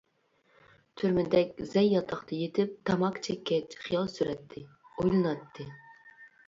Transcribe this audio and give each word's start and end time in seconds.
تۈرمىدەك 1.01 1.61
زەي 1.75 1.91
ياتاقتا 1.97 2.39
يېتىپ 2.39 2.73
تاماكا 2.91 3.25
چەككەچ 3.29 3.79
خىيال 3.85 4.13
سۈرەتتى، 4.19 4.69
ئويلىناتتى. 4.95 5.71